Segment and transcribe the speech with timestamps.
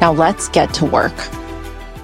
[0.00, 1.14] Now let's get to work.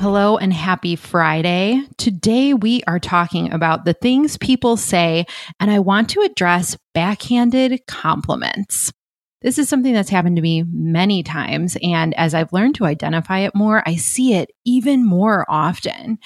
[0.00, 1.82] Hello and happy Friday.
[1.98, 5.26] Today we are talking about the things people say,
[5.60, 8.92] and I want to address backhanded compliments.
[9.42, 11.76] This is something that's happened to me many times.
[11.82, 16.18] And as I've learned to identify it more, I see it even more often.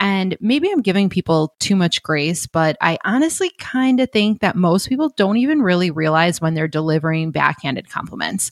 [0.00, 4.56] And maybe I'm giving people too much grace, but I honestly kind of think that
[4.56, 8.50] most people don't even really realize when they're delivering backhanded compliments.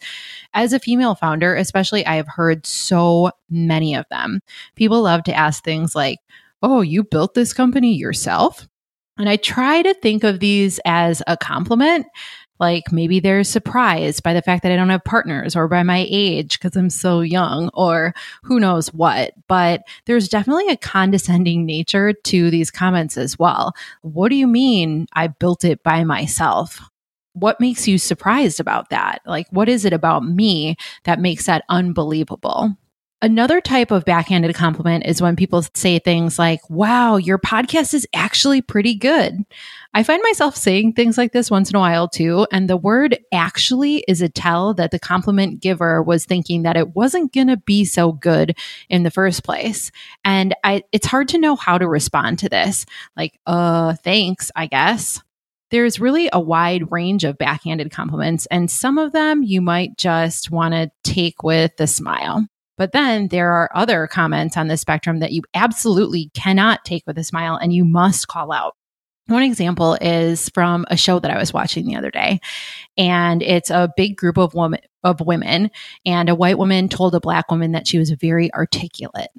[0.54, 4.40] As a female founder, especially, I have heard so many of them.
[4.76, 6.18] People love to ask things like,
[6.62, 8.68] Oh, you built this company yourself?
[9.18, 12.06] And I try to think of these as a compliment,
[12.60, 16.06] like maybe they're surprised by the fact that I don't have partners or by my
[16.08, 19.32] age because I'm so young or who knows what.
[19.48, 23.72] But there's definitely a condescending nature to these comments as well.
[24.02, 26.80] What do you mean I built it by myself?
[27.32, 29.22] What makes you surprised about that?
[29.24, 32.76] Like, what is it about me that makes that unbelievable?
[33.22, 38.06] Another type of backhanded compliment is when people say things like, wow, your podcast is
[38.14, 39.44] actually pretty good.
[39.92, 42.46] I find myself saying things like this once in a while too.
[42.50, 46.96] And the word actually is a tell that the compliment giver was thinking that it
[46.96, 48.56] wasn't going to be so good
[48.88, 49.90] in the first place.
[50.24, 52.86] And I, it's hard to know how to respond to this.
[53.18, 55.20] Like, uh, thanks, I guess
[55.70, 60.50] there's really a wide range of backhanded compliments, and some of them you might just
[60.50, 62.46] want to take with a smile.
[62.80, 67.18] But then there are other comments on the spectrum that you absolutely cannot take with
[67.18, 68.74] a smile and you must call out.
[69.30, 72.40] One example is from a show that I was watching the other day,
[72.98, 75.70] and it's a big group of women of women,
[76.04, 79.30] and a white woman told a black woman that she was very articulate.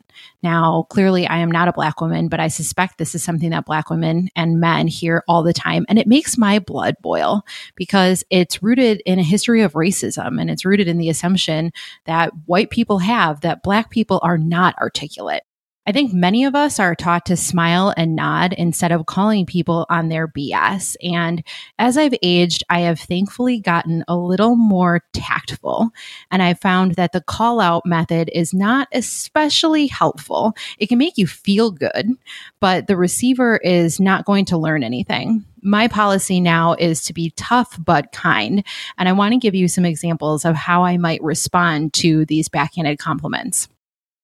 [0.41, 3.65] Now, clearly, I am not a black woman, but I suspect this is something that
[3.65, 7.43] black women and men hear all the time, and it makes my blood boil
[7.75, 11.71] because it's rooted in a history of racism, and it's rooted in the assumption
[12.05, 15.43] that white people have that black people are not articulate.
[15.87, 19.87] I think many of us are taught to smile and nod instead of calling people
[19.89, 20.95] on their BS.
[21.01, 21.43] And
[21.79, 25.89] as I've aged, I have thankfully gotten a little more tactful.
[26.29, 30.53] And I found that the call out method is not especially helpful.
[30.77, 32.11] It can make you feel good,
[32.59, 35.43] but the receiver is not going to learn anything.
[35.63, 38.63] My policy now is to be tough but kind.
[38.99, 42.49] And I want to give you some examples of how I might respond to these
[42.49, 43.67] backhanded compliments.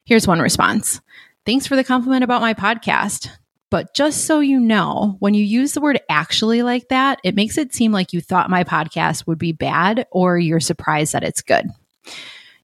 [0.06, 1.01] Here's one response.
[1.47, 3.30] Thanks for the compliment about my podcast.
[3.72, 7.58] But just so you know, when you use the word actually like that, it makes
[7.58, 11.41] it seem like you thought my podcast would be bad or you're surprised that it's
[11.41, 11.66] good.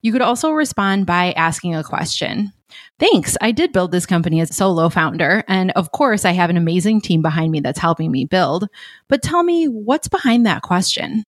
[0.01, 2.51] You could also respond by asking a question.
[2.99, 3.37] Thanks.
[3.39, 5.45] I did build this company as a solo founder.
[5.47, 8.67] And of course, I have an amazing team behind me that's helping me build.
[9.07, 11.23] But tell me, what's behind that question?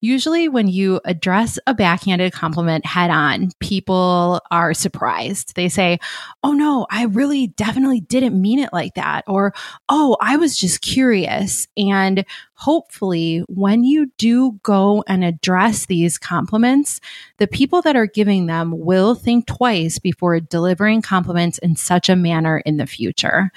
[0.00, 5.56] Usually, when you address a backhanded compliment head on, people are surprised.
[5.56, 5.98] They say,
[6.44, 9.24] Oh, no, I really definitely didn't mean it like that.
[9.26, 9.52] Or,
[9.88, 11.66] Oh, I was just curious.
[11.76, 17.00] And hopefully, when you do go and address these compliments,
[17.38, 22.16] the people that are giving them will think twice before delivering compliments in such a
[22.16, 23.50] manner in the future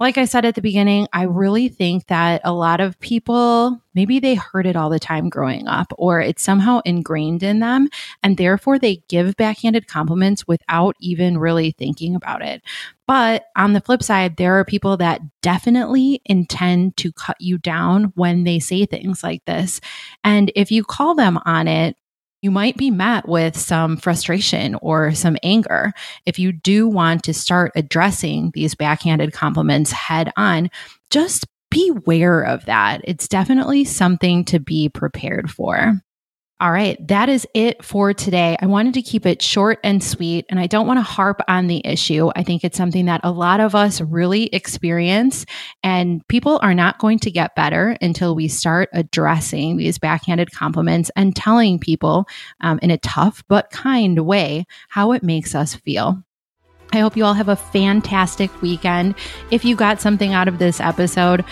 [0.00, 4.20] like I said at the beginning, I really think that a lot of people, maybe
[4.20, 7.88] they heard it all the time growing up, or it's somehow ingrained in them,
[8.22, 12.62] and therefore they give backhanded compliments without even really thinking about it.
[13.08, 18.12] But on the flip side, there are people that definitely intend to cut you down
[18.14, 19.80] when they say things like this.
[20.22, 21.96] And if you call them on it,
[22.42, 25.92] you might be met with some frustration or some anger.
[26.24, 30.70] If you do want to start addressing these backhanded compliments head on,
[31.10, 33.00] just beware of that.
[33.04, 36.00] It's definitely something to be prepared for.
[36.60, 38.56] All right, that is it for today.
[38.60, 41.68] I wanted to keep it short and sweet, and I don't want to harp on
[41.68, 42.30] the issue.
[42.34, 45.46] I think it's something that a lot of us really experience,
[45.84, 51.12] and people are not going to get better until we start addressing these backhanded compliments
[51.14, 52.26] and telling people
[52.60, 56.24] um, in a tough but kind way how it makes us feel.
[56.92, 59.14] I hope you all have a fantastic weekend.
[59.50, 61.44] If you got something out of this episode,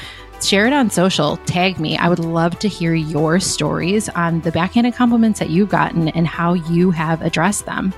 [0.44, 1.96] share it on social, tag me.
[1.96, 6.26] I would love to hear your stories on the backhanded compliments that you've gotten and
[6.26, 7.94] how you have addressed them.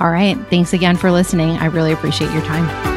[0.00, 0.36] All right.
[0.50, 1.50] Thanks again for listening.
[1.50, 2.91] I really appreciate your time.